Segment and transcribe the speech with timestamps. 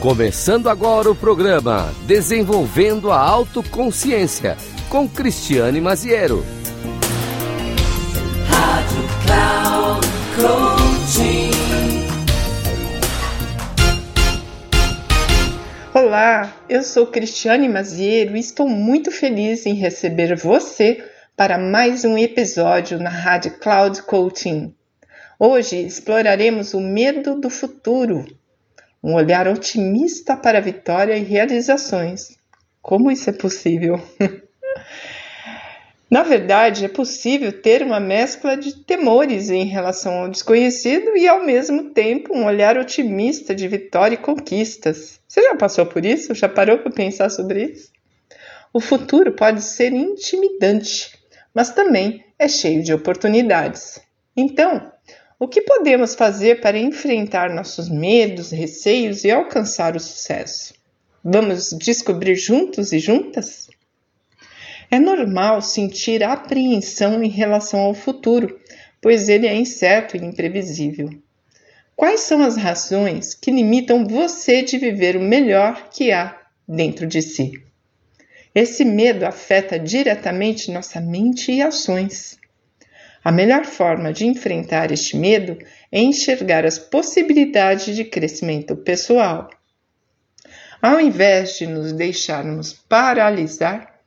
[0.00, 4.56] Começando agora o programa Desenvolvendo a Autoconsciência
[4.88, 6.42] com Cristiane Maziero.
[8.48, 11.50] Rádio Cloud Coaching.
[15.92, 21.04] Olá, eu sou Cristiane Maziero e estou muito feliz em receber você
[21.36, 24.74] para mais um episódio na Rádio Cloud Coaching.
[25.38, 28.24] Hoje exploraremos o medo do futuro,
[29.02, 32.38] um olhar otimista para a vitória e realizações.
[32.82, 34.00] Como isso é possível?
[36.10, 41.44] Na verdade, é possível ter uma mescla de temores em relação ao desconhecido e, ao
[41.44, 45.20] mesmo tempo, um olhar otimista de vitória e conquistas.
[45.28, 46.34] Você já passou por isso?
[46.34, 47.92] Já parou para pensar sobre isso?
[48.72, 51.16] O futuro pode ser intimidante,
[51.54, 54.00] mas também é cheio de oportunidades.
[54.36, 54.90] Então,
[55.40, 60.74] o que podemos fazer para enfrentar nossos medos, receios e alcançar o sucesso?
[61.24, 63.70] Vamos descobrir juntos e juntas?
[64.90, 68.60] É normal sentir apreensão em relação ao futuro,
[69.00, 71.08] pois ele é incerto e imprevisível.
[71.96, 77.22] Quais são as razões que limitam você de viver o melhor que há dentro de
[77.22, 77.52] si?
[78.54, 82.39] Esse medo afeta diretamente nossa mente e ações.
[83.22, 85.58] A melhor forma de enfrentar este medo
[85.92, 89.50] é enxergar as possibilidades de crescimento pessoal.
[90.80, 94.00] Ao invés de nos deixarmos paralisar,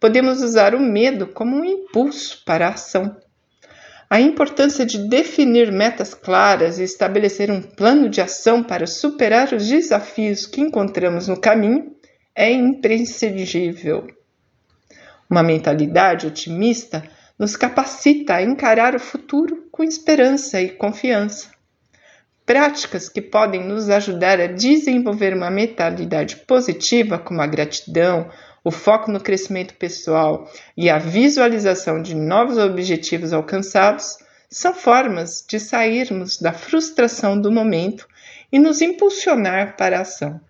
[0.00, 3.14] podemos usar o medo como um impulso para a ação.
[4.08, 9.66] A importância de definir metas claras e estabelecer um plano de ação para superar os
[9.66, 11.94] desafios que encontramos no caminho
[12.34, 14.06] é imprescindível.
[15.28, 17.02] Uma mentalidade otimista
[17.38, 21.50] nos capacita a encarar o futuro com esperança e confiança.
[22.46, 28.30] Práticas que podem nos ajudar a desenvolver uma mentalidade positiva, como a gratidão,
[28.62, 34.18] o foco no crescimento pessoal e a visualização de novos objetivos alcançados,
[34.50, 38.06] são formas de sairmos da frustração do momento
[38.52, 40.40] e nos impulsionar para a ação.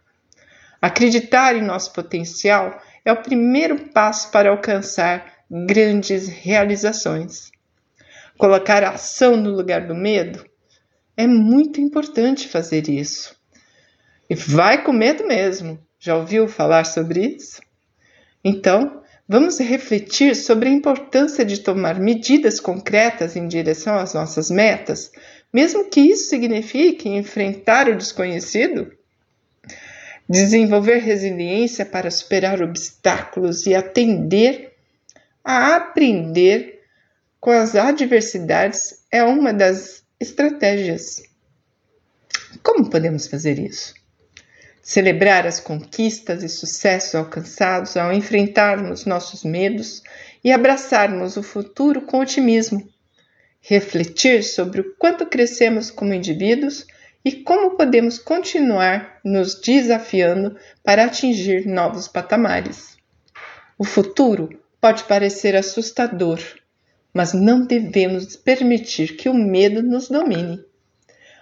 [0.83, 7.53] Acreditar em nosso potencial é o primeiro passo para alcançar grandes realizações.
[8.37, 10.45] Colocar a ação no lugar do medo
[11.17, 13.37] é muito importante fazer isso.
[14.29, 15.79] E vai com medo mesmo.
[16.01, 17.63] Já ouviu falar sobre isso?
[18.43, 25.13] Então, vamos refletir sobre a importância de tomar medidas concretas em direção às nossas metas,
[25.53, 28.93] mesmo que isso signifique enfrentar o desconhecido?
[30.29, 34.74] Desenvolver resiliência para superar obstáculos e atender
[35.45, 36.81] a aprender
[37.39, 41.23] com as adversidades é uma das estratégias.
[42.63, 43.93] Como podemos fazer isso?
[44.81, 50.03] Celebrar as conquistas e sucessos alcançados ao enfrentarmos nossos medos
[50.43, 52.89] e abraçarmos o futuro com otimismo.
[53.61, 56.87] Refletir sobre o quanto crescemos como indivíduos
[57.23, 62.97] e como podemos continuar nos desafiando para atingir novos patamares.
[63.79, 66.39] O futuro pode parecer assustador,
[67.11, 70.63] mas não devemos permitir que o medo nos domine.